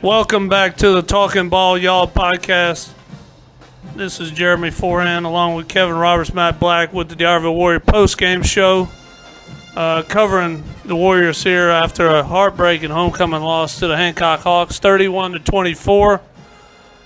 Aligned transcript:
Welcome 0.00 0.48
back 0.48 0.76
to 0.76 0.92
the 0.92 1.02
Talking 1.02 1.48
Ball 1.48 1.76
Y'all 1.76 2.06
podcast. 2.06 2.92
This 3.96 4.20
is 4.20 4.30
Jeremy 4.30 4.70
Forehand 4.70 5.26
along 5.26 5.56
with 5.56 5.66
Kevin 5.66 5.96
Roberts, 5.96 6.32
Matt 6.32 6.60
Black 6.60 6.92
with 6.92 7.08
the 7.08 7.16
D'Iberville 7.16 7.54
Warrior 7.54 7.80
post 7.80 8.16
game 8.16 8.44
show. 8.44 8.88
Uh, 9.74 10.02
covering 10.02 10.62
the 10.84 10.94
Warriors 10.94 11.42
here 11.42 11.68
after 11.68 12.06
a 12.06 12.22
heartbreaking 12.22 12.90
homecoming 12.90 13.42
loss 13.42 13.80
to 13.80 13.88
the 13.88 13.96
Hancock 13.96 14.40
Hawks, 14.40 14.78
31 14.78 15.32
to 15.32 15.38
24. 15.40 16.20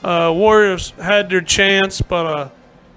Uh, 0.05 0.33
Warriors 0.35 0.91
had 0.91 1.31
their 1.31 1.41
chance, 1.41 2.03
but 2.03 2.27
a, 2.27 2.53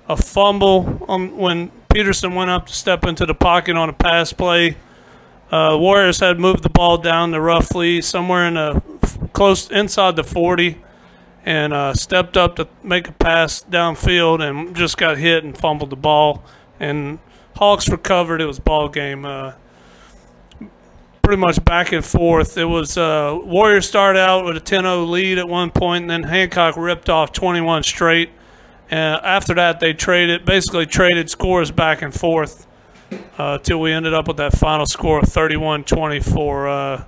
a 0.10 0.18
fumble 0.18 1.06
on, 1.08 1.38
when 1.38 1.72
Peterson 1.96 2.36
went 2.36 2.50
up 2.50 2.66
to 2.66 2.74
step 2.74 3.06
into 3.06 3.26
the 3.26 3.34
pocket 3.34 3.78
on 3.78 3.88
a 3.88 3.94
pass 3.94 4.34
play. 4.34 4.76
Uh, 5.50 5.78
Warriors 5.80 6.20
had 6.20 6.38
moved 6.38 6.62
the 6.62 6.70
ball 6.70 6.98
down 6.98 7.32
to 7.32 7.40
roughly 7.40 8.02
somewhere 8.02 8.46
in 8.48 8.56
the 8.56 8.84
close 9.32 9.72
inside 9.72 10.18
the 10.18 10.24
40 10.26 10.78
and 11.46 11.72
uh, 11.72 11.94
stepped 11.94 12.36
up 12.36 12.58
to 12.58 12.68
make 12.84 13.08
a 13.08 13.14
pass 13.14 13.64
downfield 13.64 14.42
and 14.42 14.76
just 14.76 14.98
got 14.98 15.18
hit 15.18 15.46
and 15.46 15.58
fumbled 15.58 15.90
the 15.90 15.96
ball. 15.96 16.44
And 16.82 17.20
Hawks 17.56 17.88
recovered. 17.88 18.42
It 18.42 18.46
was 18.46 18.60
ball 18.60 18.90
game. 18.90 19.24
Uh, 19.24 19.54
pretty 21.22 21.40
much 21.40 21.64
back 21.64 21.94
and 21.94 22.04
forth. 22.04 22.58
It 22.58 22.66
was 22.66 22.98
uh, 22.98 23.40
Warriors 23.42 23.88
started 23.88 24.20
out 24.20 24.44
with 24.44 24.58
a 24.58 24.60
10-0 24.60 25.10
lead 25.10 25.38
at 25.38 25.48
one 25.48 25.72
point, 25.72 26.02
and 26.02 26.12
then 26.12 26.24
Hancock 26.24 26.76
ripped 26.76 27.10
off 27.10 27.32
21 27.32 27.84
straight. 27.84 28.32
And 28.90 29.24
after 29.24 29.54
that, 29.56 29.80
they 29.80 29.94
traded 29.94 30.46
basically 30.46 30.86
traded 30.86 31.30
scores 31.30 31.72
back 31.72 32.02
and 32.02 32.14
forth 32.14 32.68
until 33.38 33.78
uh, 33.78 33.82
we 33.82 33.92
ended 33.92 34.14
up 34.14 34.28
with 34.28 34.38
that 34.38 34.58
final 34.58 34.86
score 34.86 35.20
of 35.20 35.26
31-24 35.26 37.06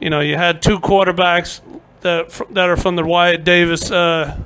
you 0.00 0.10
know, 0.10 0.20
you 0.20 0.36
had 0.36 0.62
two 0.62 0.78
quarterbacks 0.78 1.60
that 2.00 2.30
that 2.50 2.68
are 2.68 2.76
from 2.76 2.96
the 2.96 3.04
Wyatt 3.04 3.44
Davis 3.44 3.90
uh, 3.90 4.38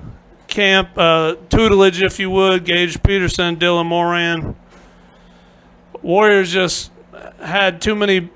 camp, 0.49 0.91
uh, 0.97 1.37
tutelage, 1.49 2.03
if 2.03 2.19
you 2.19 2.31
would, 2.31 2.65
Gage 2.65 3.03
Peterson, 3.03 3.57
Dylan 3.57 3.87
Moran. 3.87 4.57
Warriors 6.03 6.53
just 6.53 6.91
had 7.41 7.81
too 7.81 7.95
many 7.95 8.31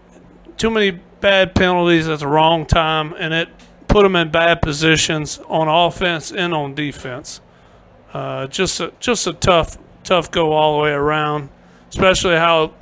too 0.57 0.71
many 0.71 0.93
bad 1.21 1.55
penalties 1.55 2.09
at 2.09 2.21
the 2.21 2.29
wrong 2.29 2.67
time, 2.67 3.15
and 3.19 3.35
it 3.35 3.48
put 3.95 4.03
them 4.03 4.17
in 4.17 4.28
bad 4.28 4.61
positions 4.61 5.39
on 5.47 5.69
offense 5.69 6.33
and 6.33 6.53
on 6.53 6.75
defense. 6.75 7.41
Uh, 8.12 8.45
just 8.48 8.81
a, 8.81 8.92
just 8.98 9.25
a 9.28 9.33
tough 9.33 9.78
tough 10.03 10.33
go 10.33 10.53
all 10.53 10.78
the 10.78 10.83
way 10.83 10.91
around, 10.91 11.48
especially 11.91 12.34
how 12.34 12.75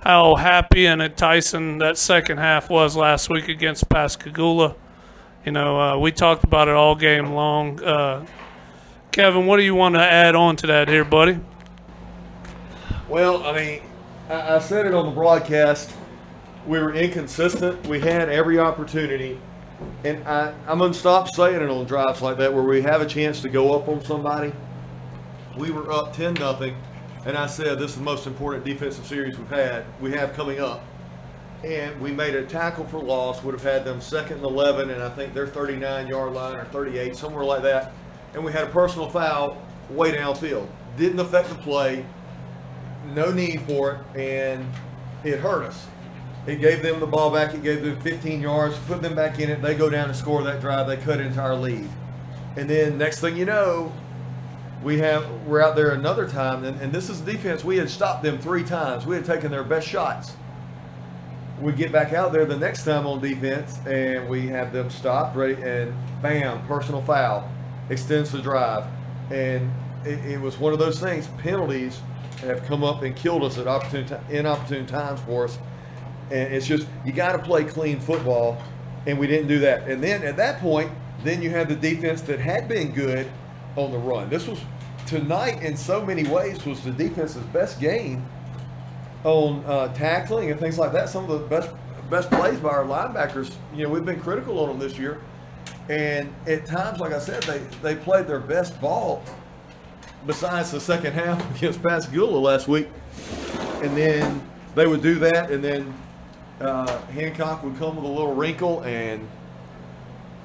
how 0.00 0.34
happy 0.34 0.86
and 0.86 1.00
enticing 1.00 1.78
that 1.78 1.96
second 1.96 2.38
half 2.38 2.68
was 2.68 2.96
last 2.96 3.30
week 3.30 3.46
against 3.46 3.88
Pascagoula. 3.88 4.74
You 5.44 5.52
know, 5.52 5.80
uh, 5.80 5.98
we 5.98 6.10
talked 6.10 6.42
about 6.42 6.66
it 6.66 6.74
all 6.74 6.96
game 6.96 7.30
long. 7.30 7.80
Uh, 7.80 8.26
Kevin, 9.12 9.46
what 9.46 9.58
do 9.58 9.62
you 9.62 9.76
want 9.76 9.94
to 9.94 10.02
add 10.02 10.34
on 10.34 10.56
to 10.56 10.66
that 10.66 10.88
here, 10.88 11.04
buddy? 11.04 11.38
Well, 13.08 13.44
I 13.44 13.54
mean, 13.54 13.82
I, 14.28 14.56
I 14.56 14.58
said 14.58 14.84
it 14.84 14.94
on 14.94 15.06
the 15.06 15.12
broadcast. 15.12 15.92
We 16.66 16.80
were 16.80 16.92
inconsistent. 16.92 17.86
We 17.86 18.00
had 18.00 18.28
every 18.28 18.58
opportunity. 18.58 19.38
And 20.04 20.26
I, 20.26 20.54
I'm 20.66 20.78
going 20.78 20.92
to 20.92 20.98
stop 20.98 21.28
saying 21.34 21.60
it 21.60 21.68
on 21.68 21.84
drives 21.84 22.22
like 22.22 22.38
that 22.38 22.52
where 22.52 22.62
we 22.62 22.82
have 22.82 23.00
a 23.00 23.06
chance 23.06 23.40
to 23.42 23.48
go 23.48 23.78
up 23.78 23.88
on 23.88 24.02
somebody. 24.02 24.52
We 25.56 25.70
were 25.70 25.90
up 25.90 26.14
10 26.14 26.34
nothing 26.34 26.76
and 27.26 27.36
I 27.36 27.48
said, 27.48 27.80
this 27.80 27.90
is 27.90 27.96
the 27.96 28.04
most 28.04 28.28
important 28.28 28.64
defensive 28.64 29.04
series 29.04 29.36
we've 29.36 29.48
had, 29.48 29.84
we 30.00 30.12
have 30.12 30.32
coming 30.34 30.60
up. 30.60 30.84
And 31.64 32.00
we 32.00 32.12
made 32.12 32.36
a 32.36 32.46
tackle 32.46 32.86
for 32.86 33.00
loss, 33.00 33.42
would 33.42 33.52
have 33.52 33.64
had 33.64 33.84
them 33.84 34.00
second 34.00 34.36
and 34.36 34.44
11, 34.44 34.90
and 34.90 35.02
I 35.02 35.08
think 35.08 35.34
their 35.34 35.48
39 35.48 36.06
yard 36.06 36.32
line 36.34 36.54
or 36.54 36.64
38, 36.66 37.16
somewhere 37.16 37.42
like 37.42 37.62
that. 37.62 37.92
And 38.34 38.44
we 38.44 38.52
had 38.52 38.62
a 38.62 38.70
personal 38.70 39.10
foul 39.10 39.60
way 39.90 40.12
downfield. 40.12 40.68
Didn't 40.96 41.18
affect 41.18 41.48
the 41.48 41.56
play, 41.56 42.06
no 43.12 43.32
need 43.32 43.62
for 43.62 44.06
it, 44.14 44.20
and 44.20 44.64
it 45.24 45.40
hurt 45.40 45.64
us. 45.64 45.88
It 46.46 46.60
gave 46.60 46.82
them 46.82 47.00
the 47.00 47.06
ball 47.06 47.30
back. 47.30 47.54
It 47.54 47.62
gave 47.62 47.82
them 47.82 48.00
15 48.00 48.40
yards, 48.40 48.76
put 48.86 49.02
them 49.02 49.14
back 49.14 49.40
in 49.40 49.50
it. 49.50 49.60
They 49.62 49.74
go 49.74 49.90
down 49.90 50.08
and 50.08 50.16
score 50.16 50.42
that 50.44 50.60
drive. 50.60 50.86
They 50.86 50.96
cut 50.96 51.20
into 51.20 51.40
our 51.40 51.56
lead. 51.56 51.88
And 52.56 52.70
then 52.70 52.96
next 52.96 53.20
thing 53.20 53.36
you 53.36 53.44
know, 53.44 53.92
we 54.82 54.98
have 54.98 55.28
we're 55.46 55.60
out 55.60 55.74
there 55.74 55.90
another 55.90 56.28
time, 56.28 56.64
and, 56.64 56.80
and 56.80 56.92
this 56.92 57.10
is 57.10 57.20
defense. 57.20 57.64
We 57.64 57.76
had 57.76 57.90
stopped 57.90 58.22
them 58.22 58.38
three 58.38 58.62
times. 58.62 59.06
We 59.06 59.16
had 59.16 59.24
taken 59.24 59.50
their 59.50 59.64
best 59.64 59.88
shots. 59.88 60.36
We 61.60 61.72
get 61.72 61.90
back 61.90 62.12
out 62.12 62.32
there 62.32 62.44
the 62.44 62.56
next 62.56 62.84
time 62.84 63.06
on 63.06 63.20
defense, 63.20 63.78
and 63.86 64.28
we 64.28 64.46
have 64.48 64.72
them 64.72 64.90
stopped, 64.90 65.36
ready, 65.36 65.60
and 65.62 65.92
bam, 66.22 66.64
personal 66.66 67.02
foul, 67.02 67.50
extends 67.88 68.30
the 68.30 68.40
drive, 68.40 68.84
and 69.30 69.72
it, 70.04 70.24
it 70.24 70.40
was 70.40 70.58
one 70.58 70.72
of 70.72 70.78
those 70.78 71.00
things. 71.00 71.28
Penalties 71.38 72.00
have 72.42 72.62
come 72.64 72.84
up 72.84 73.02
and 73.02 73.16
killed 73.16 73.42
us 73.42 73.56
at 73.58 73.66
opportune 73.66 74.06
inopportune 74.30 74.86
times 74.86 75.20
for 75.20 75.44
us, 75.44 75.58
and 76.30 76.52
it's 76.52 76.66
just 76.66 76.86
you 77.04 77.12
got 77.12 77.32
to 77.32 77.38
play 77.38 77.64
clean 77.64 78.00
football, 78.00 78.62
and 79.06 79.18
we 79.18 79.26
didn't 79.26 79.48
do 79.48 79.58
that. 79.60 79.88
And 79.88 80.02
then 80.02 80.22
at 80.22 80.36
that 80.36 80.60
point, 80.60 80.90
then 81.22 81.42
you 81.42 81.50
have 81.50 81.68
the 81.68 81.76
defense 81.76 82.22
that 82.22 82.40
had 82.40 82.68
been 82.68 82.92
good 82.92 83.30
on 83.76 83.90
the 83.90 83.98
run. 83.98 84.28
This 84.28 84.46
was 84.46 84.60
tonight 85.06 85.62
in 85.62 85.76
so 85.76 86.04
many 86.04 86.24
ways 86.24 86.64
was 86.66 86.82
the 86.82 86.90
defense's 86.90 87.44
best 87.44 87.80
game 87.80 88.24
on 89.24 89.64
uh, 89.66 89.92
tackling 89.94 90.50
and 90.50 90.58
things 90.58 90.78
like 90.78 90.92
that. 90.92 91.08
Some 91.08 91.30
of 91.30 91.40
the 91.40 91.46
best 91.46 91.70
best 92.10 92.30
plays 92.30 92.58
by 92.60 92.68
our 92.68 92.84
linebackers. 92.84 93.52
You 93.74 93.84
know, 93.84 93.88
we've 93.90 94.04
been 94.04 94.20
critical 94.20 94.58
on 94.60 94.68
them 94.68 94.78
this 94.78 94.98
year, 94.98 95.20
and 95.88 96.32
at 96.46 96.66
times, 96.66 97.00
like 97.00 97.12
I 97.12 97.18
said, 97.18 97.42
they 97.44 97.58
they 97.82 97.96
played 97.96 98.26
their 98.26 98.40
best 98.40 98.80
ball. 98.80 99.22
Besides 100.26 100.72
the 100.72 100.80
second 100.80 101.12
half 101.12 101.56
against 101.56 101.82
Pascagoula 101.82 102.38
last 102.38 102.66
week, 102.66 102.88
and 103.82 103.96
then 103.96 104.42
they 104.74 104.86
would 104.86 105.02
do 105.02 105.16
that, 105.20 105.50
and 105.50 105.62
then 105.62 105.94
uh, 106.60 107.00
Hancock 107.06 107.62
would 107.62 107.76
come 107.78 107.96
with 107.96 108.04
a 108.04 108.08
little 108.08 108.34
wrinkle, 108.34 108.82
and 108.82 109.26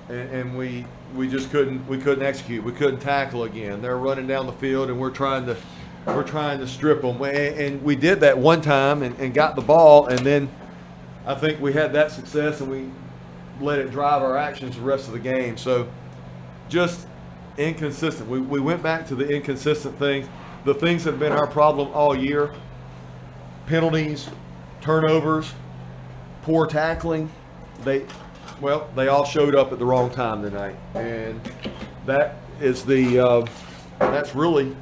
and, 0.09 0.29
and 0.29 0.57
we 0.57 0.85
we 1.15 1.29
just 1.29 1.51
couldn't 1.51 1.87
we 1.87 1.97
couldn't 1.97 2.25
execute. 2.25 2.63
We 2.63 2.73
couldn't 2.73 2.99
tackle 2.99 3.43
again. 3.43 3.81
They're 3.81 3.97
running 3.97 4.27
down 4.27 4.45
the 4.45 4.53
field, 4.53 4.89
and 4.89 4.99
we're 4.99 5.11
trying 5.11 5.45
to 5.45 5.57
we're 6.05 6.23
trying 6.23 6.59
to 6.59 6.67
strip 6.67 7.01
them. 7.01 7.21
And, 7.21 7.83
we 7.83 7.95
did 7.95 8.21
that 8.21 8.37
one 8.37 8.61
time 8.61 9.03
and, 9.03 9.17
and 9.19 9.33
got 9.33 9.55
the 9.55 9.61
ball, 9.61 10.07
and 10.07 10.19
then 10.19 10.49
I 11.25 11.35
think 11.35 11.61
we 11.61 11.73
had 11.73 11.93
that 11.93 12.11
success, 12.11 12.61
and 12.61 12.71
we 12.71 12.89
let 13.63 13.79
it 13.79 13.91
drive 13.91 14.23
our 14.23 14.35
actions 14.35 14.75
the 14.75 14.81
rest 14.81 15.07
of 15.07 15.13
the 15.13 15.19
game. 15.19 15.57
So 15.57 15.87
just 16.69 17.07
inconsistent. 17.57 18.27
We, 18.27 18.39
we 18.39 18.59
went 18.59 18.81
back 18.81 19.05
to 19.07 19.15
the 19.15 19.27
inconsistent 19.27 19.97
things. 19.99 20.27
The 20.65 20.73
things 20.73 21.03
that 21.03 21.11
have 21.11 21.19
been 21.19 21.31
our 21.31 21.47
problem 21.47 21.89
all 21.93 22.15
year 22.15 22.53
penalties, 23.67 24.29
turnovers, 24.81 25.53
poor 26.43 26.67
tackling. 26.67 27.31
They 27.83 28.05
well, 28.59 28.89
they 28.95 29.07
all 29.07 29.25
showed 29.25 29.55
up 29.55 29.71
at 29.71 29.79
the 29.79 29.85
wrong 29.85 30.11
time 30.11 30.43
tonight, 30.43 30.75
and 30.93 31.41
that 32.05 32.35
is 32.59 32.85
the 32.85 33.19
uh, 33.19 33.45
that's 33.99 34.35
really 34.35 34.75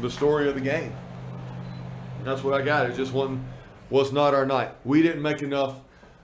the 0.00 0.10
story 0.10 0.48
of 0.48 0.54
the 0.54 0.60
game. 0.60 0.94
that's 2.24 2.42
what 2.42 2.54
I 2.54 2.64
got. 2.64 2.88
It 2.88 2.96
just 2.96 3.12
wasn't 3.12 3.42
was 3.90 4.12
not 4.12 4.34
our 4.34 4.46
night. 4.46 4.70
We 4.84 5.02
didn't 5.02 5.22
make 5.22 5.42
enough. 5.42 5.76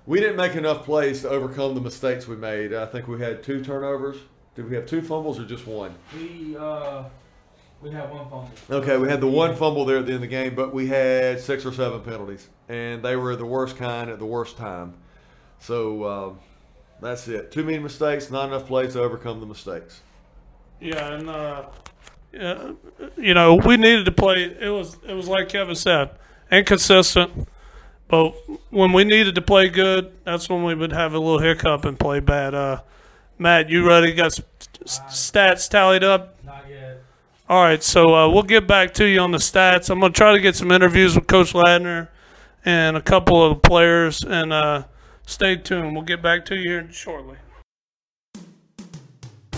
We 0.06 0.18
didn't 0.20 0.36
make 0.36 0.56
enough 0.56 0.84
plays 0.84 1.22
to 1.22 1.28
overcome 1.28 1.74
the 1.74 1.80
mistakes 1.80 2.26
we 2.26 2.36
made. 2.36 2.74
I 2.74 2.86
think 2.86 3.06
we 3.06 3.20
had 3.20 3.42
two 3.42 3.62
turnovers. 3.62 4.16
Did 4.54 4.68
we 4.68 4.74
have 4.74 4.86
two 4.86 5.00
fumbles 5.00 5.38
or 5.38 5.44
just 5.44 5.66
one? 5.66 5.94
We 6.16 6.56
uh, 6.56 7.04
we 7.82 7.90
had 7.90 8.10
one 8.10 8.28
fumble. 8.30 8.50
Okay, 8.70 8.96
we 8.96 9.08
had 9.08 9.20
the 9.20 9.26
one 9.26 9.56
fumble 9.56 9.84
there 9.84 9.98
at 9.98 10.06
the 10.06 10.12
end 10.12 10.22
of 10.24 10.28
the 10.30 10.34
game, 10.34 10.54
but 10.54 10.72
we 10.72 10.86
had 10.86 11.40
six 11.40 11.66
or 11.66 11.72
seven 11.72 12.00
penalties, 12.00 12.48
and 12.68 13.02
they 13.02 13.16
were 13.16 13.36
the 13.36 13.44
worst 13.44 13.76
kind 13.76 14.08
at 14.08 14.18
the 14.18 14.26
worst 14.26 14.56
time. 14.56 14.94
So. 15.58 16.02
Uh, 16.02 16.32
that's 17.02 17.26
it. 17.26 17.50
Too 17.50 17.64
many 17.64 17.80
mistakes, 17.80 18.30
not 18.30 18.48
enough 18.48 18.66
plays 18.66 18.92
to 18.92 19.02
overcome 19.02 19.40
the 19.40 19.46
mistakes. 19.46 20.00
Yeah, 20.80 21.14
and 21.14 21.28
uh, 21.28 21.64
yeah, 22.32 22.70
you 23.16 23.34
know 23.34 23.56
we 23.56 23.76
needed 23.76 24.04
to 24.06 24.12
play. 24.12 24.44
It 24.44 24.70
was 24.70 24.96
it 25.06 25.12
was 25.12 25.26
like 25.26 25.48
Kevin 25.48 25.74
said, 25.74 26.10
inconsistent. 26.50 27.48
But 28.06 28.34
when 28.70 28.92
we 28.92 29.04
needed 29.04 29.34
to 29.34 29.42
play 29.42 29.68
good, 29.68 30.12
that's 30.24 30.48
when 30.48 30.64
we 30.64 30.74
would 30.74 30.92
have 30.92 31.14
a 31.14 31.18
little 31.18 31.40
hiccup 31.40 31.84
and 31.84 31.98
play 31.98 32.20
bad. 32.20 32.54
Uh, 32.54 32.82
Matt, 33.38 33.68
you 33.68 33.86
ready? 33.86 34.12
Got 34.12 34.38
stats 34.84 35.68
tallied 35.68 36.04
up? 36.04 36.38
All 37.48 37.60
right, 37.60 37.82
so 37.82 38.14
uh, 38.14 38.28
we'll 38.28 38.44
get 38.44 38.66
back 38.66 38.94
to 38.94 39.04
you 39.04 39.20
on 39.20 39.32
the 39.32 39.38
stats. 39.38 39.90
I'm 39.90 40.00
gonna 40.00 40.12
try 40.12 40.32
to 40.32 40.40
get 40.40 40.54
some 40.54 40.70
interviews 40.70 41.16
with 41.16 41.26
Coach 41.26 41.52
Ladner 41.52 42.08
and 42.64 42.96
a 42.96 43.02
couple 43.02 43.44
of 43.44 43.56
the 43.56 43.68
players, 43.68 44.22
and 44.22 44.52
uh, 44.52 44.84
stay 45.26 45.56
tuned. 45.56 45.94
We'll 45.94 46.04
get 46.04 46.22
back 46.22 46.44
to 46.46 46.56
you 46.56 46.70
here 46.70 46.92
shortly. 46.92 47.36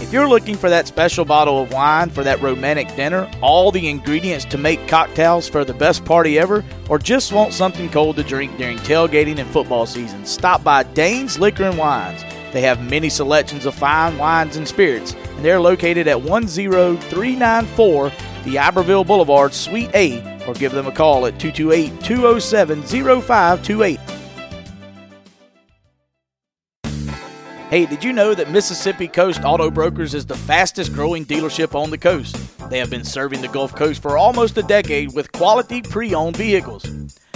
If 0.00 0.12
you're 0.12 0.28
looking 0.28 0.56
for 0.56 0.69
that 0.70 0.88
special 0.88 1.25
bottle 1.25 1.62
of 1.62 1.72
wine 1.72 2.10
for 2.10 2.25
that 2.25 2.42
romantic 2.42 2.94
dinner, 2.96 3.31
all 3.40 3.70
the 3.70 3.88
ingredients 3.88 4.44
to 4.46 4.58
make 4.58 4.88
cocktails 4.88 5.48
for 5.48 5.64
the 5.64 5.75
best 5.75 6.04
party 6.04 6.38
ever, 6.38 6.64
or 6.88 6.98
just 6.98 7.32
want 7.32 7.52
something 7.52 7.88
cold 7.90 8.16
to 8.16 8.22
drink 8.22 8.56
during 8.56 8.78
tailgating 8.78 9.38
and 9.38 9.48
football 9.50 9.86
season, 9.86 10.25
stop 10.26 10.64
by 10.64 10.82
Dane's 10.82 11.38
Liquor 11.38 11.64
and 11.64 11.78
Wines. 11.78 12.25
They 12.52 12.60
have 12.62 12.88
many 12.90 13.08
selections 13.08 13.66
of 13.66 13.75
fine 13.75 14.19
wines 14.19 14.56
and 14.56 14.66
spirits, 14.66 15.14
they're 15.44 15.61
located 15.61 16.08
at 16.08 16.23
10394 16.23 18.12
D'Iberville 18.44 19.05
Boulevard, 19.05 19.52
Suite 19.52 19.91
A, 19.94 20.44
or 20.46 20.55
give 20.55 20.73
them 20.73 20.87
a 20.87 20.93
call 20.93 21.26
at 21.26 21.38
228 21.38 22.00
207 22.02 22.82
0528. 22.82 24.00
Hey, 27.70 27.87
did 27.87 28.05
you 28.05 28.12
know 28.12 28.35
that 28.35 28.50
Mississippi 28.50 29.08
Coast 29.08 29.41
Auto 29.43 29.70
Brokers 29.70 30.14
is 30.14 30.25
the 30.26 30.37
fastest 30.37 30.93
growing 30.93 31.25
dealership 31.25 31.75
on 31.75 31.91
the 31.91 31.99
coast? 31.99 32.37
They 32.70 32.79
have 32.79 32.91
been 32.91 33.05
serving 33.05 33.41
the 33.41 33.49
Gulf 33.49 33.75
Coast 33.75 34.00
for 34.00 34.17
almost 34.17 34.56
a 34.58 34.62
decade 34.62 35.12
with 35.12 35.32
quality 35.32 35.82
pre 35.82 36.14
owned 36.14 36.37
vehicles. 36.37 36.85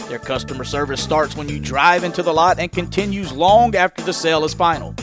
Their 0.08 0.20
customer 0.20 0.64
service 0.64 1.02
starts 1.02 1.36
when 1.36 1.48
you 1.48 1.58
drive 1.58 2.04
into 2.04 2.22
the 2.22 2.32
lot 2.32 2.58
and 2.58 2.70
continues 2.70 3.32
long 3.32 3.74
after 3.74 4.02
the 4.02 4.12
sale 4.12 4.44
is 4.44 4.54
final. 4.54 4.94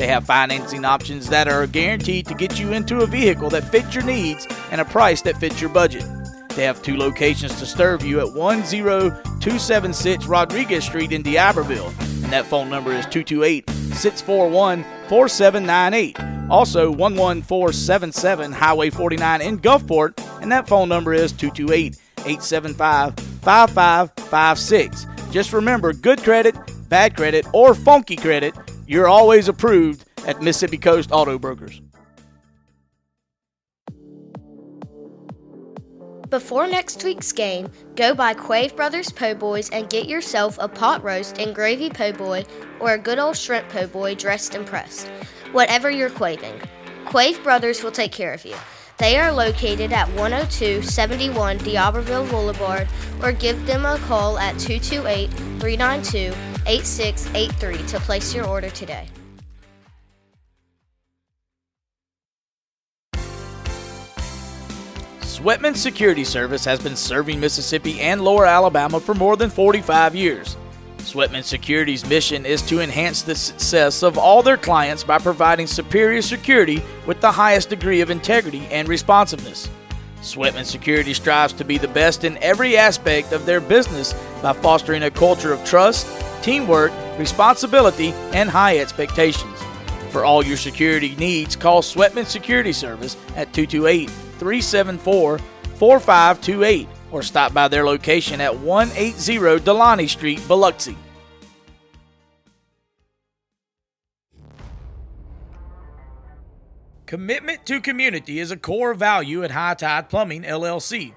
They 0.00 0.06
have 0.06 0.24
financing 0.24 0.86
options 0.86 1.28
that 1.28 1.46
are 1.46 1.66
guaranteed 1.66 2.24
to 2.28 2.34
get 2.34 2.58
you 2.58 2.72
into 2.72 3.00
a 3.00 3.06
vehicle 3.06 3.50
that 3.50 3.70
fits 3.70 3.94
your 3.94 4.02
needs 4.02 4.48
and 4.70 4.80
a 4.80 4.84
price 4.86 5.20
that 5.20 5.36
fits 5.36 5.60
your 5.60 5.68
budget. 5.68 6.06
They 6.56 6.64
have 6.64 6.82
two 6.82 6.96
locations 6.96 7.58
to 7.58 7.66
serve 7.66 8.02
you 8.02 8.18
at 8.20 8.32
10276 8.32 10.24
Rodriguez 10.24 10.86
Street 10.86 11.12
in 11.12 11.20
D'Iberville, 11.20 11.92
and 12.24 12.32
that 12.32 12.46
phone 12.46 12.70
number 12.70 12.92
is 12.92 13.04
228 13.04 13.68
641 13.68 14.84
4798. 15.10 16.18
Also, 16.48 16.94
11477 16.94 18.52
Highway 18.52 18.88
49 18.88 19.42
in 19.42 19.58
Gulfport, 19.58 20.18
and 20.40 20.50
that 20.50 20.66
phone 20.66 20.88
number 20.88 21.12
is 21.12 21.30
228 21.32 21.98
875 22.20 23.14
5556. 23.42 25.06
Just 25.30 25.52
remember 25.52 25.92
good 25.92 26.22
credit, 26.22 26.56
bad 26.88 27.14
credit, 27.14 27.46
or 27.52 27.74
funky 27.74 28.16
credit, 28.16 28.54
you're 28.90 29.06
always 29.06 29.46
approved 29.46 30.04
at 30.26 30.42
Mississippi 30.42 30.76
Coast 30.76 31.12
Auto 31.12 31.38
Brokers. 31.38 31.80
Before 36.28 36.66
next 36.66 37.04
week's 37.04 37.30
game, 37.30 37.70
go 37.94 38.16
by 38.16 38.34
Quave 38.34 38.74
Brothers 38.74 39.12
Po' 39.12 39.34
Boys 39.34 39.70
and 39.70 39.88
get 39.88 40.08
yourself 40.08 40.58
a 40.60 40.66
pot 40.66 41.04
roast 41.04 41.38
and 41.38 41.54
gravy 41.54 41.88
po' 41.88 42.12
boy 42.12 42.44
or 42.80 42.94
a 42.94 42.98
good 42.98 43.20
old 43.20 43.36
shrimp 43.36 43.68
po' 43.68 43.86
boy 43.86 44.16
dressed 44.16 44.56
and 44.56 44.66
pressed. 44.66 45.06
Whatever 45.52 45.88
you're 45.88 46.10
quaving, 46.10 46.60
Quave 47.04 47.40
Brothers 47.44 47.84
will 47.84 47.92
take 47.92 48.10
care 48.10 48.32
of 48.32 48.44
you. 48.44 48.56
They 48.98 49.18
are 49.18 49.32
located 49.32 49.92
at 49.92 50.08
10271 50.16 51.58
D'Iberville 51.58 52.26
Boulevard 52.26 52.88
or 53.22 53.30
give 53.30 53.66
them 53.66 53.86
a 53.86 53.98
call 53.98 54.36
at 54.38 54.58
228 54.58 55.30
392 55.60 56.49
8683 56.66 57.86
to 57.88 58.00
place 58.00 58.34
your 58.34 58.46
order 58.46 58.70
today. 58.70 59.06
Sweatman 65.40 65.74
Security 65.74 66.22
Service 66.22 66.66
has 66.66 66.80
been 66.80 66.96
serving 66.96 67.40
Mississippi 67.40 67.98
and 68.00 68.20
Lower 68.20 68.44
Alabama 68.44 69.00
for 69.00 69.14
more 69.14 69.36
than 69.36 69.48
45 69.48 70.14
years. 70.14 70.58
Sweatman 70.98 71.44
Security's 71.44 72.06
mission 72.06 72.44
is 72.44 72.60
to 72.62 72.80
enhance 72.80 73.22
the 73.22 73.34
success 73.34 74.02
of 74.02 74.18
all 74.18 74.42
their 74.42 74.58
clients 74.58 75.02
by 75.02 75.16
providing 75.16 75.66
superior 75.66 76.20
security 76.20 76.82
with 77.06 77.22
the 77.22 77.32
highest 77.32 77.70
degree 77.70 78.02
of 78.02 78.10
integrity 78.10 78.66
and 78.70 78.86
responsiveness. 78.86 79.70
Sweatman 80.20 80.66
Security 80.66 81.14
strives 81.14 81.54
to 81.54 81.64
be 81.64 81.78
the 81.78 81.88
best 81.88 82.24
in 82.24 82.36
every 82.42 82.76
aspect 82.76 83.32
of 83.32 83.46
their 83.46 83.60
business 83.62 84.12
by 84.42 84.52
fostering 84.52 85.04
a 85.04 85.10
culture 85.10 85.54
of 85.54 85.64
trust, 85.64 86.06
teamwork, 86.42 86.92
responsibility, 87.18 88.12
and 88.32 88.48
high 88.48 88.78
expectations. 88.78 89.58
For 90.10 90.24
all 90.24 90.44
your 90.44 90.56
security 90.56 91.14
needs, 91.16 91.54
call 91.54 91.82
Sweatman 91.82 92.26
Security 92.26 92.72
Service 92.72 93.16
at 93.36 93.52
228 93.52 94.10
374 94.10 95.38
4528 95.38 96.88
or 97.12 97.22
stop 97.22 97.54
by 97.54 97.68
their 97.68 97.84
location 97.84 98.40
at 98.40 98.56
180 98.58 99.64
Delaney 99.64 100.06
Street, 100.06 100.40
Biloxi. 100.46 100.96
Commitment 107.06 107.66
to 107.66 107.80
community 107.80 108.38
is 108.38 108.52
a 108.52 108.56
core 108.56 108.94
value 108.94 109.42
at 109.42 109.50
High 109.50 109.74
Tide 109.74 110.08
Plumbing 110.08 110.42
LLC. 110.42 111.12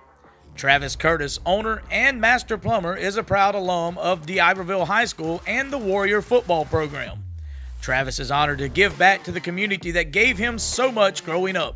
Travis 0.55 0.95
Curtis, 0.95 1.39
owner 1.45 1.81
and 1.91 2.21
master 2.21 2.57
plumber, 2.57 2.95
is 2.95 3.17
a 3.17 3.23
proud 3.23 3.55
alum 3.55 3.97
of 3.97 4.25
D'Iberville 4.25 4.85
High 4.85 5.05
School 5.05 5.41
and 5.47 5.71
the 5.71 5.77
Warrior 5.77 6.21
football 6.21 6.65
program. 6.65 7.23
Travis 7.81 8.19
is 8.19 8.31
honored 8.31 8.59
to 8.59 8.69
give 8.69 8.97
back 8.97 9.23
to 9.23 9.31
the 9.31 9.41
community 9.41 9.91
that 9.91 10.11
gave 10.11 10.37
him 10.37 10.57
so 10.57 10.91
much 10.91 11.25
growing 11.25 11.57
up. 11.57 11.75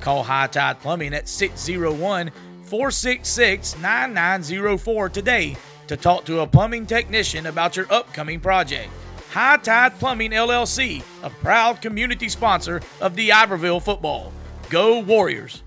Call 0.00 0.22
High 0.22 0.48
Tide 0.48 0.80
Plumbing 0.80 1.14
at 1.14 1.28
601 1.28 2.30
466 2.64 3.78
9904 3.78 5.08
today 5.10 5.56
to 5.86 5.96
talk 5.96 6.24
to 6.24 6.40
a 6.40 6.46
plumbing 6.46 6.86
technician 6.86 7.46
about 7.46 7.76
your 7.76 7.90
upcoming 7.92 8.40
project. 8.40 8.90
High 9.30 9.58
Tide 9.58 9.98
Plumbing 9.98 10.32
LLC, 10.32 11.02
a 11.22 11.30
proud 11.30 11.80
community 11.80 12.28
sponsor 12.28 12.80
of 13.00 13.14
D'Iberville 13.14 13.80
football. 13.80 14.32
Go 14.70 15.00
Warriors! 15.00 15.62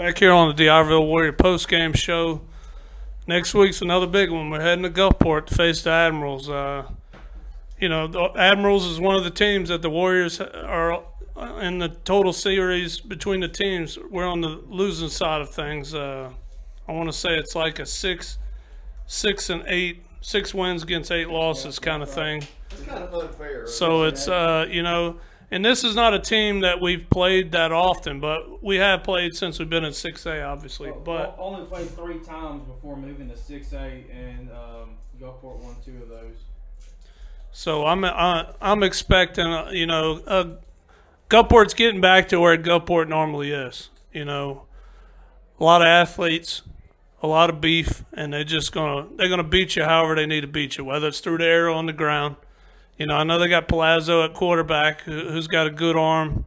Back 0.00 0.16
here 0.16 0.32
on 0.32 0.48
the 0.48 0.54
D'Iberville 0.54 1.04
Warrior 1.06 1.34
post 1.34 1.68
game 1.68 1.92
show. 1.92 2.40
Next 3.26 3.52
week's 3.52 3.82
another 3.82 4.06
big 4.06 4.30
one. 4.30 4.48
We're 4.48 4.62
heading 4.62 4.82
to 4.84 4.88
Gulfport 4.88 5.44
to 5.48 5.54
face 5.54 5.82
the 5.82 5.90
Admirals. 5.90 6.48
Uh, 6.48 6.88
you 7.78 7.90
know, 7.90 8.06
the 8.06 8.30
Admirals 8.34 8.86
is 8.86 8.98
one 8.98 9.16
of 9.16 9.24
the 9.24 9.30
teams 9.30 9.68
that 9.68 9.82
the 9.82 9.90
Warriors 9.90 10.40
are 10.40 11.02
in 11.60 11.80
the 11.80 11.90
total 11.90 12.32
series 12.32 12.98
between 12.98 13.40
the 13.40 13.48
teams. 13.48 13.98
We're 13.98 14.26
on 14.26 14.40
the 14.40 14.62
losing 14.68 15.10
side 15.10 15.42
of 15.42 15.50
things. 15.50 15.94
Uh, 15.94 16.30
I 16.88 16.92
want 16.92 17.10
to 17.10 17.12
say 17.12 17.36
it's 17.36 17.54
like 17.54 17.78
a 17.78 17.84
six, 17.84 18.38
six 19.06 19.50
and 19.50 19.64
eight, 19.66 20.02
six 20.22 20.54
wins 20.54 20.82
against 20.82 21.12
eight 21.12 21.28
losses 21.28 21.78
kind 21.78 22.02
of 22.02 22.10
thing. 22.10 22.46
It's 22.70 22.84
kind 22.84 23.04
of 23.04 23.12
unfair. 23.12 23.66
So 23.66 24.04
it's 24.04 24.28
uh, 24.28 24.66
you 24.66 24.82
know, 24.82 25.20
and 25.50 25.64
this 25.64 25.82
is 25.84 25.94
not 25.96 26.14
a 26.14 26.18
team 26.18 26.60
that 26.60 26.80
we've 26.80 27.08
played 27.10 27.52
that 27.52 27.72
often, 27.72 28.20
but 28.20 28.62
we 28.62 28.76
have 28.76 29.02
played 29.02 29.34
since 29.34 29.58
we've 29.58 29.70
been 29.70 29.84
in 29.84 29.92
six 29.92 30.24
A, 30.26 30.42
obviously. 30.42 30.92
But 31.04 31.36
O- 31.38 31.44
only 31.54 31.66
played 31.66 31.90
three 31.90 32.18
times 32.20 32.62
before 32.64 32.96
moving 32.96 33.28
to 33.30 33.36
six 33.36 33.72
A, 33.72 34.04
and 34.12 34.50
um, 34.50 34.90
Gulfport 35.20 35.58
won 35.58 35.76
two 35.84 35.96
of 36.02 36.08
those. 36.08 36.36
so 37.52 37.86
I'm 37.86 38.04
uh, 38.04 38.44
I'm 38.60 38.82
expecting 38.82 39.46
uh, 39.46 39.70
you 39.70 39.86
know, 39.86 40.22
uh, 40.26 40.44
Gulfport's 41.28 41.74
getting 41.74 42.00
back 42.00 42.28
to 42.28 42.40
where 42.40 42.56
Gulfport 42.56 43.08
normally 43.08 43.50
is. 43.52 43.90
You 44.12 44.24
know, 44.24 44.64
a 45.58 45.64
lot 45.64 45.82
of 45.82 45.86
athletes, 45.86 46.62
a 47.22 47.26
lot 47.26 47.50
of 47.50 47.60
beef, 47.60 48.04
and 48.12 48.32
they're 48.32 48.44
just 48.44 48.72
gonna 48.72 49.06
they're 49.16 49.28
gonna 49.28 49.42
beat 49.44 49.76
you 49.76 49.84
however 49.84 50.14
they 50.14 50.26
need 50.26 50.40
to 50.42 50.46
beat 50.46 50.76
you, 50.78 50.84
whether 50.84 51.08
it's 51.08 51.20
through 51.20 51.38
the 51.38 51.44
air 51.44 51.66
or 51.66 51.70
on 51.70 51.86
the 51.86 51.92
ground. 51.92 52.36
You 53.00 53.06
know, 53.06 53.16
I 53.16 53.24
know 53.24 53.38
they 53.38 53.48
got 53.48 53.66
Palazzo 53.66 54.22
at 54.26 54.34
quarterback, 54.34 55.00
who, 55.00 55.30
who's 55.30 55.46
got 55.46 55.66
a 55.66 55.70
good 55.70 55.96
arm, 55.96 56.44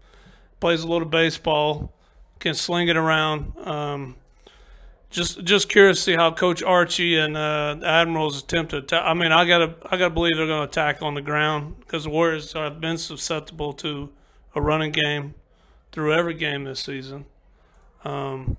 plays 0.59 0.83
a 0.83 0.87
little 0.87 1.07
baseball, 1.07 1.91
can 2.39 2.53
sling 2.53 2.89
it 2.89 2.95
around. 2.95 3.53
Um, 3.57 4.15
just 5.09 5.43
just 5.43 5.67
curious 5.67 5.97
to 5.97 6.03
see 6.03 6.13
how 6.13 6.29
Coach 6.29 6.61
Archie 6.61 7.17
and 7.17 7.35
uh, 7.35 7.77
the 7.79 7.87
Admirals 7.87 8.43
attempt 8.43 8.87
to. 8.87 9.01
I 9.01 9.15
mean, 9.15 9.31
I 9.31 9.45
gotta 9.45 9.73
I 9.83 9.97
gotta 9.97 10.11
believe 10.11 10.33
they're 10.37 10.45
gonna 10.45 10.65
attack 10.65 11.01
on 11.01 11.15
the 11.15 11.23
ground 11.23 11.79
because 11.79 12.03
the 12.03 12.11
Warriors 12.11 12.53
have 12.53 12.79
been 12.79 12.99
susceptible 12.99 13.73
to 13.73 14.11
a 14.53 14.61
running 14.61 14.91
game 14.91 15.33
through 15.91 16.13
every 16.13 16.35
game 16.35 16.65
this 16.65 16.81
season. 16.81 17.25
Um, 18.05 18.57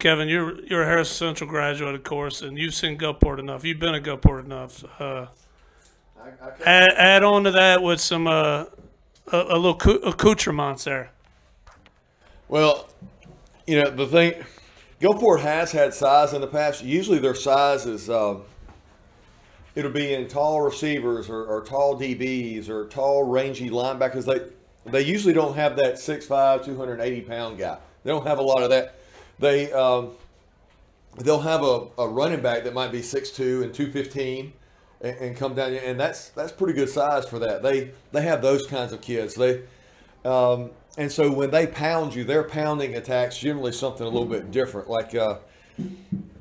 Kevin, 0.00 0.28
you're 0.28 0.60
you're 0.64 0.82
a 0.82 0.86
Harrison 0.86 1.28
Central 1.28 1.48
graduate, 1.48 1.94
of 1.94 2.02
course, 2.02 2.42
and 2.42 2.58
you've 2.58 2.74
seen 2.74 2.98
Gulfport 2.98 3.38
enough. 3.38 3.64
You've 3.64 3.78
been 3.78 3.94
at 3.94 4.02
Gulfport 4.02 4.44
enough. 4.44 4.84
Uh, 5.00 5.26
add, 6.64 6.88
add 6.96 7.24
on 7.24 7.44
to 7.44 7.50
that 7.50 7.82
with 7.82 8.00
some 8.00 8.26
uh, 8.26 8.64
a, 9.32 9.36
a 9.36 9.58
little 9.58 10.08
accoutrements 10.08 10.84
there. 10.84 11.10
Well, 12.48 12.88
you 13.66 13.82
know 13.82 13.90
the 13.90 14.06
thing, 14.06 14.44
Gulfport 15.00 15.40
has 15.40 15.72
had 15.72 15.92
size 15.92 16.32
in 16.32 16.40
the 16.40 16.46
past. 16.46 16.82
Usually 16.82 17.18
their 17.18 17.34
size 17.34 17.86
is 17.86 18.08
um, 18.08 18.42
it'll 19.74 19.90
be 19.90 20.14
in 20.14 20.26
tall 20.28 20.60
receivers 20.60 21.28
or, 21.28 21.44
or 21.44 21.62
tall 21.62 21.98
DBs 21.98 22.68
or 22.68 22.86
tall 22.88 23.24
rangy 23.24 23.70
linebackers. 23.70 24.24
They 24.24 24.50
they 24.90 25.02
usually 25.02 25.34
don't 25.34 25.56
have 25.56 25.74
that 25.76 25.94
6'5", 25.94 26.64
280 26.64 27.20
pound 27.22 27.58
guy. 27.58 27.76
They 28.04 28.10
don't 28.10 28.26
have 28.26 28.38
a 28.38 28.42
lot 28.42 28.62
of 28.62 28.70
that. 28.70 28.94
They 29.38 29.72
um, 29.72 30.12
they'll 31.18 31.40
have 31.40 31.62
a, 31.62 31.86
a 31.98 32.08
running 32.08 32.40
back 32.40 32.64
that 32.64 32.72
might 32.72 32.92
be 32.92 33.00
6'2", 33.00 33.64
and 33.64 33.74
two 33.74 33.90
fifteen, 33.90 34.52
and, 35.00 35.16
and 35.18 35.36
come 35.36 35.54
down, 35.54 35.72
and 35.74 35.98
that's 35.98 36.30
that's 36.30 36.52
pretty 36.52 36.72
good 36.72 36.88
size 36.88 37.28
for 37.28 37.38
that. 37.40 37.62
They 37.62 37.90
they 38.12 38.22
have 38.22 38.42
those 38.42 38.66
kinds 38.66 38.92
of 38.92 39.00
kids. 39.00 39.34
They 39.34 39.62
um, 40.24 40.70
and 40.98 41.10
so 41.12 41.30
when 41.30 41.50
they 41.50 41.66
pound 41.66 42.14
you, 42.14 42.24
their 42.24 42.42
pounding 42.42 42.94
attacks 42.94 43.38
generally 43.38 43.72
something 43.72 44.06
a 44.06 44.08
little 44.08 44.28
bit 44.28 44.50
different. 44.50 44.88
Like 44.88 45.14
uh, 45.14 45.38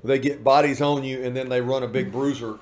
they 0.04 0.20
get 0.20 0.44
bodies 0.44 0.82
on 0.82 1.04
you, 1.04 1.24
and 1.24 1.36
then 1.36 1.50
they 1.50 1.62
run 1.62 1.84
a 1.84 1.88
big 1.88 2.12
bruiser 2.12 2.58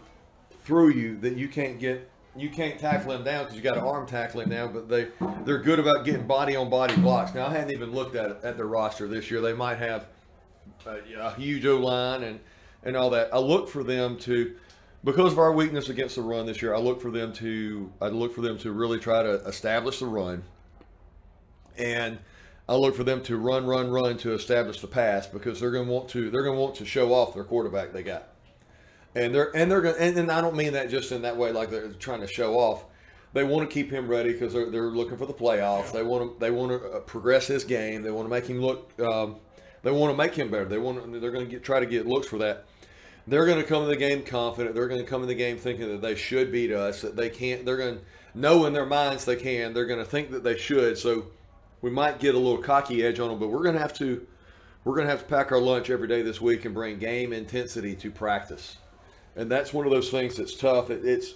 through 0.63 0.89
you 0.89 1.17
that 1.19 1.38
you 1.38 1.47
can't 1.47 1.79
get. 1.79 2.09
You 2.35 2.50
can't 2.50 2.79
tackle 2.79 3.12
him 3.12 3.23
down 3.23 3.43
because 3.43 3.55
you 3.55 3.62
got 3.62 3.75
to 3.75 3.81
arm 3.81 4.07
tackle 4.07 4.43
down. 4.45 4.73
But 4.73 4.89
they 4.89 5.09
they're 5.45 5.59
good 5.59 5.77
about 5.77 6.03
getting 6.03 6.25
body 6.25 6.55
on 6.55 6.67
body 6.67 6.95
blocks. 6.95 7.35
Now 7.35 7.45
I 7.45 7.51
hadn't 7.51 7.73
even 7.73 7.91
looked 7.91 8.15
at 8.15 8.43
at 8.43 8.57
their 8.57 8.65
roster 8.65 9.07
this 9.07 9.29
year. 9.29 9.39
They 9.39 9.53
might 9.53 9.77
have 9.77 10.07
a, 10.88 10.97
a 11.19 11.35
huge 11.35 11.63
O 11.67 11.77
line 11.77 12.23
and 12.23 12.39
and 12.83 12.97
all 12.97 13.12
that. 13.12 13.31
I 13.31 13.38
look 13.38 13.69
for 13.69 13.83
them 13.83 14.17
to 14.19 14.55
because 15.03 15.33
of 15.33 15.39
our 15.39 15.51
weakness 15.51 15.89
against 15.89 16.15
the 16.15 16.22
run 16.22 16.45
this 16.45 16.62
year. 16.62 16.74
I 16.74 16.79
look 16.79 17.01
for 17.01 17.12
them 17.12 17.33
to 17.33 17.91
I 18.01 18.07
look 18.07 18.33
for 18.33 18.41
them 18.41 18.57
to 18.60 18.72
really 18.72 19.00
try 19.00 19.24
to 19.24 19.36
establish 19.45 20.00
the 20.00 20.05
run 20.05 20.43
and 21.77 22.19
I 22.67 22.75
look 22.75 22.95
for 22.95 23.03
them 23.03 23.22
to 23.24 23.38
run, 23.38 23.65
run, 23.65 23.89
run 23.89 24.17
to 24.19 24.33
establish 24.33 24.79
the 24.79 24.88
pass 24.88 25.27
because 25.27 25.60
they're 25.60 25.72
going 25.72 25.88
to 25.88 25.91
want 25.91 26.10
to 26.10 26.29
they're 26.29 26.43
going 26.43 26.55
to 26.55 26.62
want 26.62 26.75
to 26.75 26.86
show 26.86 27.13
off 27.13 27.33
their 27.33 27.43
quarterback 27.43 27.91
they 27.91 28.03
got, 28.03 28.29
and 29.15 29.36
they're 29.36 29.55
and 29.55 29.69
they're 29.69 29.81
going 29.81 29.95
and, 30.00 30.17
and 30.17 30.31
I 30.31 30.41
don't 30.41 30.55
mean 30.55 30.74
that 30.74 30.89
just 30.89 31.12
in 31.12 31.22
that 31.24 31.36
way 31.36 31.51
like 31.51 31.69
they're 31.69 31.89
trying 31.93 32.22
to 32.22 32.27
show 32.27 32.55
off. 32.57 32.86
They 33.33 33.43
want 33.43 33.67
to 33.67 33.74
keep 33.74 33.89
him 33.89 34.07
ready 34.07 34.31
because 34.31 34.53
they're, 34.53 34.69
they're 34.69 34.91
looking 34.91 35.17
for 35.17 35.25
the 35.25 35.33
playoffs. 35.33 35.91
They 35.91 36.03
want 36.03 36.33
to 36.33 36.39
they 36.39 36.51
want 36.51 36.72
to 36.72 36.88
uh, 36.89 37.00
progress 37.01 37.48
his 37.48 37.63
game. 37.63 38.01
They 38.01 38.12
want 38.12 38.27
to 38.27 38.29
make 38.29 38.45
him 38.45 38.62
look. 38.62 38.91
Um, 39.00 39.38
they 39.81 39.91
want 39.91 40.13
to 40.13 40.17
make 40.17 40.36
him 40.36 40.50
better. 40.50 40.65
They 40.65 40.77
want 40.77 41.03
to, 41.03 41.19
they're 41.19 41.31
going 41.31 41.45
to 41.45 41.51
get 41.51 41.63
try 41.63 41.79
to 41.79 41.86
get 41.86 42.05
looks 42.05 42.27
for 42.27 42.38
that. 42.38 42.65
They're 43.25 43.46
going 43.46 43.62
to 43.62 43.68
come 43.68 43.84
to 43.84 43.89
the 43.89 43.96
game 43.96 44.24
confident. 44.24 44.75
They're 44.75 44.88
going 44.88 45.01
to 45.01 45.08
come 45.08 45.22
to 45.22 45.27
the 45.27 45.36
game 45.36 45.58
thinking 45.58 45.88
that 45.89 46.01
they 46.01 46.15
should 46.15 46.51
beat 46.51 46.72
us. 46.72 47.01
That 47.01 47.15
they 47.15 47.30
can't. 47.30 47.65
They're 47.65 47.77
going 47.77 48.00
to 48.00 48.01
know 48.34 48.65
in 48.65 48.74
their 48.74 48.86
minds 48.86 49.25
they 49.25 49.38
can. 49.38 49.74
They're 49.74 49.86
going 49.86 50.03
to 50.03 50.10
think 50.10 50.32
that 50.32 50.44
they 50.44 50.58
should. 50.58 50.98
So 50.98 51.27
we 51.82 51.89
might 51.89 52.20
get 52.20 52.36
a 52.36 52.38
little 52.38 52.62
cocky 52.62 53.03
edge 53.03 53.20
on 53.20 53.30
them, 53.30 53.39
but 53.39 53.48
we're 53.48 53.63
going 53.63 53.75
to 53.75 53.82
have 53.82 53.94
to 53.96 54.25
we're 54.84 54.96
going 54.96 55.06
to 55.06 55.12
have 55.12 55.22
to 55.22 55.27
pack 55.27 55.51
our 55.51 55.60
lunch 55.60 55.89
every 55.89 56.08
day 56.08 56.22
this 56.22 56.42
week 56.42 56.65
and 56.65 56.74
bring 56.74 57.00
game 57.00 57.32
intensity 57.32 57.96
to 57.96 58.12
practice. 58.12 58.77
And 59.36 59.50
that's 59.50 59.74
one 59.74 59.86
of 59.86 59.92
those 59.92 60.10
things 60.10 60.36
that's 60.36 60.56
tough. 60.56 60.89
It, 60.89 61.06
it's 61.06 61.36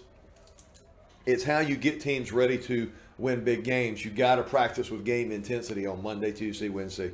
it's 1.26 1.44
how 1.44 1.60
you 1.60 1.76
get 1.76 2.00
teams 2.02 2.32
ready 2.32 2.58
to 2.60 2.92
win 3.18 3.44
big 3.44 3.64
games. 3.64 4.04
You 4.04 4.12
got 4.12 4.36
to 4.36 4.44
practice 4.44 4.90
with 4.90 5.04
game 5.04 5.32
intensity 5.32 5.86
on 5.86 6.02
Monday, 6.02 6.32
Tuesday, 6.32 6.70
Wednesday, 6.70 7.12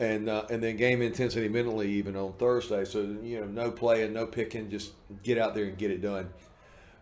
and 0.00 0.28
uh, 0.28 0.46
and 0.50 0.62
then 0.62 0.76
game 0.76 1.02
intensity 1.02 1.48
mentally 1.48 1.90
even 1.92 2.16
on 2.16 2.32
Thursday. 2.32 2.84
So 2.84 3.02
you 3.22 3.40
know, 3.40 3.46
no 3.46 3.70
playing, 3.70 4.14
no 4.14 4.26
picking, 4.26 4.70
just 4.70 4.92
get 5.22 5.38
out 5.38 5.54
there 5.54 5.66
and 5.66 5.78
get 5.78 5.90
it 5.90 6.00
done. 6.00 6.30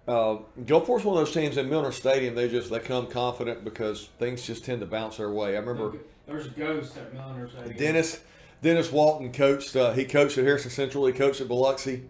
Uh, 0.07 0.39
Gulfport's 0.63 1.05
one 1.05 1.19
of 1.19 1.27
those 1.27 1.33
teams 1.33 1.57
in 1.57 1.69
Milner 1.69 1.93
Stadium. 1.93 2.35
They 2.35 2.49
just 2.49 2.71
they 2.71 2.81
come 2.81 3.07
confident 3.07 3.65
because 3.65 4.09
things 4.19 4.45
just 4.45 4.65
tend 4.65 4.81
to 4.81 4.87
bounce 4.87 5.19
their 5.19 5.31
way. 5.31 5.57
I 5.57 5.61
remember 5.61 5.99
There's 6.27 6.49
ghosts 6.49 6.97
at 6.97 7.15
Milner's. 7.15 7.53
I 7.55 7.69
guess. 7.69 7.79
Dennis 7.79 8.21
Dennis 8.61 8.91
Walton 8.91 9.33
coached. 9.33 9.77
Uh, 9.77 9.93
he 9.93 10.05
coached 10.05 10.37
at 10.37 10.45
Harrison 10.45 10.71
Central. 10.71 11.07
He 11.07 11.13
coached 11.13 11.41
at 11.41 11.47
Biloxi, 11.47 12.03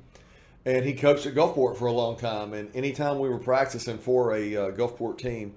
and 0.65 0.87
he 0.87 0.95
coached 0.95 1.27
at 1.27 1.35
Gulfport 1.35 1.77
for 1.77 1.87
a 1.87 1.93
long 1.93 2.17
time. 2.17 2.55
And 2.55 2.75
anytime 2.75 3.19
we 3.19 3.29
were 3.29 3.39
practicing 3.39 3.99
for 3.99 4.33
a 4.33 4.57
uh, 4.57 4.71
Gulfport 4.71 5.19
team, 5.19 5.55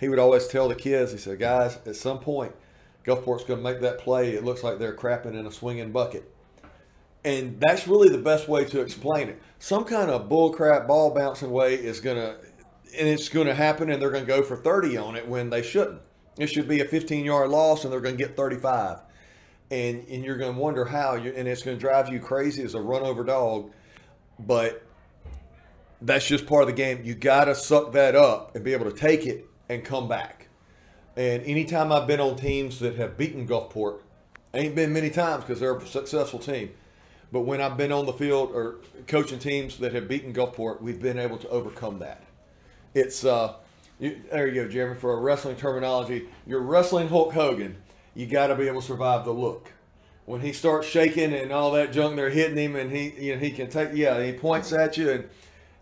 he 0.00 0.08
would 0.08 0.18
always 0.18 0.46
tell 0.46 0.68
the 0.68 0.74
kids. 0.74 1.12
He 1.12 1.18
said, 1.18 1.40
"Guys, 1.40 1.78
at 1.84 1.96
some 1.96 2.20
point, 2.20 2.54
Gulfport's 3.04 3.44
going 3.44 3.58
to 3.58 3.64
make 3.64 3.80
that 3.80 3.98
play. 3.98 4.30
It 4.30 4.44
looks 4.44 4.62
like 4.62 4.78
they're 4.78 4.96
crapping 4.96 5.34
in 5.34 5.46
a 5.46 5.52
swinging 5.52 5.92
bucket." 5.92 6.32
And 7.24 7.60
that's 7.60 7.86
really 7.86 8.08
the 8.08 8.18
best 8.18 8.48
way 8.48 8.64
to 8.64 8.80
explain 8.80 9.28
it. 9.28 9.40
Some 9.58 9.84
kind 9.84 10.10
of 10.10 10.28
bullcrap 10.28 10.88
ball 10.88 11.14
bouncing 11.14 11.52
way 11.52 11.74
is 11.74 12.00
going 12.00 12.16
to, 12.16 12.36
and 12.98 13.08
it's 13.08 13.28
going 13.28 13.46
to 13.46 13.54
happen, 13.54 13.90
and 13.90 14.02
they're 14.02 14.10
going 14.10 14.24
to 14.24 14.28
go 14.28 14.42
for 14.42 14.56
30 14.56 14.96
on 14.96 15.16
it 15.16 15.26
when 15.28 15.50
they 15.50 15.62
shouldn't. 15.62 16.00
It 16.38 16.48
should 16.48 16.66
be 16.66 16.80
a 16.80 16.84
15 16.84 17.24
yard 17.24 17.50
loss, 17.50 17.84
and 17.84 17.92
they're 17.92 18.00
going 18.00 18.16
to 18.16 18.24
get 18.24 18.36
35. 18.36 18.98
And, 19.70 20.04
and 20.08 20.24
you're 20.24 20.36
going 20.36 20.54
to 20.54 20.60
wonder 20.60 20.84
how, 20.84 21.14
you 21.14 21.32
and 21.34 21.46
it's 21.46 21.62
going 21.62 21.76
to 21.76 21.80
drive 21.80 22.08
you 22.08 22.20
crazy 22.20 22.62
as 22.62 22.74
a 22.74 22.80
run 22.80 23.02
over 23.02 23.24
dog. 23.24 23.70
But 24.38 24.84
that's 26.00 26.26
just 26.26 26.46
part 26.46 26.62
of 26.62 26.68
the 26.68 26.74
game. 26.74 27.02
You 27.04 27.14
got 27.14 27.44
to 27.44 27.54
suck 27.54 27.92
that 27.92 28.16
up 28.16 28.54
and 28.54 28.64
be 28.64 28.72
able 28.72 28.90
to 28.90 28.96
take 28.96 29.26
it 29.26 29.46
and 29.68 29.84
come 29.84 30.08
back. 30.08 30.48
And 31.16 31.42
anytime 31.44 31.92
I've 31.92 32.06
been 32.06 32.20
on 32.20 32.36
teams 32.36 32.78
that 32.80 32.96
have 32.96 33.18
beaten 33.18 33.46
Gulfport, 33.46 34.00
ain't 34.54 34.74
been 34.74 34.92
many 34.92 35.10
times 35.10 35.44
because 35.44 35.60
they're 35.60 35.76
a 35.76 35.86
successful 35.86 36.38
team. 36.38 36.70
But 37.30 37.40
when 37.40 37.60
I've 37.60 37.76
been 37.76 37.92
on 37.92 38.06
the 38.06 38.12
field 38.12 38.52
or 38.54 38.76
coaching 39.06 39.38
teams 39.38 39.78
that 39.78 39.94
have 39.94 40.08
beaten 40.08 40.32
Gulfport, 40.32 40.80
we've 40.80 41.00
been 41.00 41.18
able 41.18 41.38
to 41.38 41.48
overcome 41.48 41.98
that. 42.00 42.22
It's 42.94 43.24
uh, 43.24 43.54
you, 43.98 44.20
there 44.30 44.46
you 44.46 44.64
go, 44.64 44.68
Jeremy. 44.68 44.98
For 44.98 45.14
a 45.14 45.16
wrestling 45.16 45.56
terminology, 45.56 46.28
you're 46.46 46.60
wrestling 46.60 47.08
Hulk 47.08 47.32
Hogan. 47.32 47.76
You 48.14 48.26
got 48.26 48.48
to 48.48 48.54
be 48.54 48.68
able 48.68 48.80
to 48.80 48.86
survive 48.86 49.24
the 49.24 49.32
look. 49.32 49.72
When 50.26 50.40
he 50.40 50.52
starts 50.52 50.86
shaking 50.86 51.32
and 51.32 51.52
all 51.52 51.72
that 51.72 51.92
junk, 51.92 52.16
they're 52.16 52.30
hitting 52.30 52.56
him, 52.56 52.76
and 52.76 52.90
he 52.90 53.10
you 53.18 53.34
know 53.34 53.40
he 53.40 53.50
can 53.50 53.68
take 53.68 53.90
yeah 53.94 54.22
he 54.22 54.32
points 54.32 54.72
at 54.72 54.96
you 54.96 55.10
and 55.10 55.28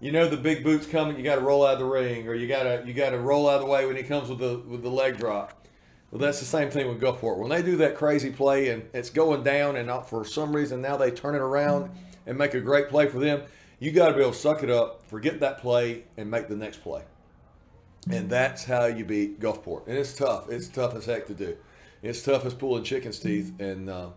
you 0.00 0.12
know 0.12 0.28
the 0.28 0.36
big 0.36 0.64
boots 0.64 0.86
coming. 0.86 1.16
You 1.16 1.22
got 1.22 1.36
to 1.36 1.42
roll 1.42 1.64
out 1.64 1.74
of 1.74 1.78
the 1.78 1.84
ring, 1.84 2.26
or 2.26 2.34
you 2.34 2.48
got 2.48 2.62
to 2.64 2.82
you 2.86 2.94
got 2.94 3.10
to 3.10 3.18
roll 3.18 3.48
out 3.48 3.56
of 3.56 3.60
the 3.60 3.66
way 3.66 3.86
when 3.86 3.96
he 3.96 4.02
comes 4.02 4.28
with 4.28 4.38
the 4.38 4.58
with 4.58 4.82
the 4.82 4.90
leg 4.90 5.18
drop. 5.18 5.66
Well, 6.10 6.18
that's 6.18 6.40
the 6.40 6.46
same 6.46 6.70
thing 6.70 6.88
with 6.88 7.00
Gulfport. 7.00 7.38
When 7.38 7.50
they 7.50 7.62
do 7.62 7.76
that 7.76 7.94
crazy 7.94 8.30
play 8.30 8.70
and 8.70 8.82
it's 8.92 9.10
going 9.10 9.44
down, 9.44 9.76
and 9.76 9.86
not 9.86 10.08
for 10.08 10.24
some 10.24 10.54
reason 10.54 10.80
now 10.80 10.96
they 10.96 11.10
turn 11.10 11.36
it 11.36 11.40
around 11.40 11.90
and 12.26 12.36
make 12.36 12.54
a 12.54 12.60
great 12.60 12.88
play 12.88 13.06
for 13.06 13.20
them, 13.20 13.42
you 13.78 13.92
got 13.92 14.08
to 14.08 14.14
be 14.14 14.20
able 14.20 14.32
to 14.32 14.36
suck 14.36 14.64
it 14.64 14.70
up, 14.70 15.04
forget 15.06 15.38
that 15.40 15.58
play, 15.58 16.04
and 16.16 16.28
make 16.28 16.48
the 16.48 16.56
next 16.56 16.82
play. 16.82 17.02
And 18.10 18.28
that's 18.28 18.64
how 18.64 18.86
you 18.86 19.04
beat 19.04 19.38
Gulfport. 19.38 19.86
And 19.86 19.96
it's 19.96 20.14
tough. 20.14 20.50
It's 20.50 20.68
tough 20.68 20.94
as 20.94 21.04
heck 21.06 21.26
to 21.26 21.34
do. 21.34 21.56
It's 22.02 22.22
tough 22.22 22.44
as 22.44 22.54
pulling 22.54 22.82
chicken's 22.82 23.18
teeth, 23.18 23.52
and 23.60 23.88
uh, 23.88 24.08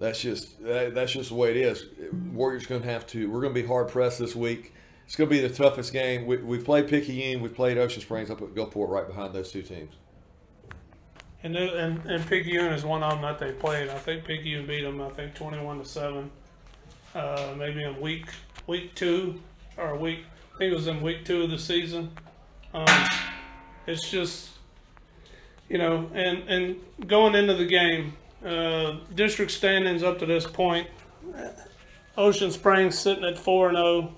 that's 0.00 0.20
just 0.20 0.62
that, 0.64 0.94
that's 0.94 1.12
just 1.12 1.28
the 1.28 1.34
way 1.34 1.50
it 1.50 1.56
is. 1.58 1.84
Warriors 2.32 2.66
going 2.66 2.82
to 2.82 2.88
have 2.88 3.06
to. 3.08 3.30
We're 3.30 3.42
going 3.42 3.54
to 3.54 3.60
be 3.60 3.66
hard 3.66 3.88
pressed 3.88 4.18
this 4.18 4.34
week. 4.34 4.72
It's 5.04 5.14
going 5.14 5.28
to 5.28 5.36
be 5.36 5.46
the 5.46 5.52
toughest 5.52 5.92
game. 5.92 6.26
We, 6.26 6.38
we've 6.38 6.64
played 6.64 6.88
Picayune. 6.88 7.42
We've 7.42 7.54
played 7.54 7.76
Ocean 7.76 8.00
Springs. 8.00 8.30
I 8.30 8.34
put 8.34 8.54
Gulfport 8.54 8.88
right 8.88 9.06
behind 9.06 9.34
those 9.34 9.52
two 9.52 9.62
teams. 9.62 9.94
And, 11.42 11.56
and 11.56 12.04
and 12.06 12.26
Picayune 12.26 12.72
is 12.72 12.84
one 12.84 13.02
of 13.02 13.12
them 13.12 13.22
that 13.22 13.38
they 13.38 13.52
played. 13.52 13.88
I 13.88 13.98
think 13.98 14.24
Picayune 14.24 14.66
beat 14.66 14.82
them. 14.82 15.00
I 15.00 15.10
think 15.10 15.34
twenty-one 15.34 15.78
to 15.78 15.84
seven. 15.84 16.30
Uh, 17.14 17.54
maybe 17.56 17.82
in 17.82 18.00
week 18.00 18.26
week 18.66 18.94
two 18.94 19.40
or 19.76 19.96
week. 19.96 20.20
I 20.54 20.58
think 20.58 20.72
it 20.72 20.76
was 20.76 20.86
in 20.86 21.02
week 21.02 21.24
two 21.24 21.42
of 21.42 21.50
the 21.50 21.58
season. 21.58 22.10
Um, 22.72 22.86
it's 23.86 24.10
just 24.10 24.50
you 25.68 25.78
know, 25.78 26.10
and 26.14 26.48
and 26.48 26.76
going 27.06 27.34
into 27.34 27.54
the 27.54 27.66
game, 27.66 28.14
uh, 28.44 28.96
district 29.14 29.50
standings 29.50 30.02
up 30.02 30.18
to 30.18 30.26
this 30.26 30.46
point. 30.46 30.88
Ocean 32.16 32.50
Springs 32.50 32.98
sitting 32.98 33.24
at 33.24 33.38
four 33.38 33.68
and 33.68 33.76
zero. 33.76 34.14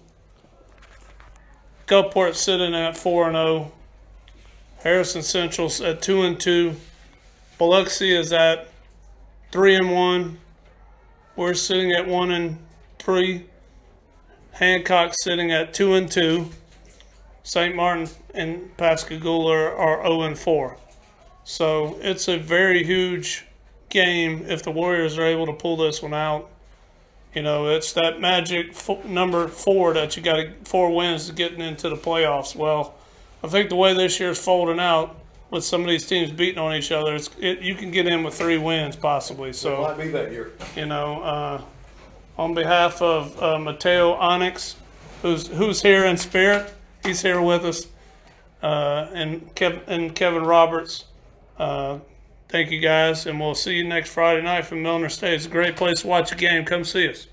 Gulfport 1.87 2.35
sitting 2.35 2.75
at 2.75 2.97
four 2.97 3.27
and 3.27 3.35
zero. 3.35 3.73
Harrison 4.83 5.23
Central's 5.23 5.81
at 5.81 6.03
two 6.03 6.23
and 6.23 6.39
two. 6.39 6.75
Biloxi 7.59 8.15
is 8.15 8.33
at 8.33 8.69
three 9.53 9.77
and 9.77 9.93
one. 9.93 10.39
We're 11.37 11.55
sitting 11.55 11.93
at 11.93 12.07
one 12.07 12.33
and 12.33 12.59
three. 12.99 13.47
Hancock 14.53 15.15
sitting 15.15 15.53
at 15.53 15.73
two 15.73 15.95
and 15.95 16.11
two. 16.11 16.51
St. 17.45 17.75
Martin 17.75 18.09
and 18.35 18.77
Pascagoula 18.77 19.53
are, 19.53 19.77
are 19.77 20.07
0 20.07 20.23
and 20.23 20.39
4. 20.39 20.77
So 21.45 21.99
it's 22.01 22.29
a 22.29 22.39
very 22.39 22.85
huge 22.85 23.45
game 23.93 24.47
if 24.49 24.63
the 24.65 24.71
Warriors 24.73 25.17
are 25.19 25.25
able 25.25 25.47
to 25.47 25.53
pull 25.53 25.77
this 25.77 26.03
one 26.03 26.15
out. 26.15 26.51
You 27.35 27.43
know, 27.43 27.69
it's 27.69 27.93
that 27.95 28.21
magic 28.21 28.75
fo- 28.75 29.03
number 29.05 29.47
four 29.49 29.95
that 29.95 30.17
you 30.17 30.23
got 30.23 30.37
to 30.37 30.53
four 30.65 30.95
wins 30.95 31.29
to 31.29 31.33
getting 31.33 31.61
into 31.61 31.89
the 31.89 31.97
playoffs. 31.97 32.57
Well, 32.57 32.95
I 33.45 33.49
think 33.49 33.69
the 33.71 33.77
way 33.77 33.95
this 33.95 34.19
year's 34.21 34.39
folding 34.43 34.81
out 34.81 35.17
with 35.51 35.65
some 35.65 35.83
of 35.83 35.89
these 35.89 36.07
teams 36.07 36.31
beating 36.31 36.59
on 36.59 36.75
each 36.75 36.93
other, 36.93 37.15
it's, 37.15 37.31
it, 37.39 37.61
you 37.61 37.75
can 37.75 37.91
get 37.91 38.07
in 38.07 38.23
with 38.23 38.35
three 38.35 38.59
wins 38.59 38.97
possibly. 38.97 39.53
So 39.53 39.77
It 39.85 39.97
might 39.97 40.05
be 40.05 40.09
that 40.11 40.33
year. 40.33 40.53
you 40.77 40.87
know, 40.87 41.23
uh, 41.23 41.61
on 42.39 42.55
behalf 42.55 43.01
of 43.01 43.41
uh, 43.43 43.59
Mateo 43.59 44.13
Onyx, 44.15 44.77
who's 45.23 45.47
who's 45.49 45.81
here 45.83 46.05
in 46.07 46.17
spirit, 46.17 46.73
he's 47.05 47.23
here 47.23 47.41
with 47.41 47.65
us, 47.65 47.87
uh, 48.63 49.09
and 49.15 49.55
Kev- 49.55 49.87
and 49.87 50.15
Kevin 50.15 50.43
Roberts. 50.45 51.05
Uh, 51.59 51.99
thank 52.53 52.71
you 52.71 52.81
guys, 52.81 53.25
and 53.25 53.41
we'll 53.41 53.55
see 53.55 53.77
you 53.77 53.85
next 53.85 54.11
Friday 54.11 54.43
night 54.43 54.67
from 54.67 54.83
Milner 54.83 55.09
State. 55.09 55.33
It's 55.33 55.47
a 55.47 55.49
great 55.49 55.75
place 55.75 56.03
to 56.03 56.07
watch 56.07 56.33
a 56.33 56.35
game. 56.35 56.67
Come 56.67 56.85
see 56.85 57.09
us. 57.09 57.27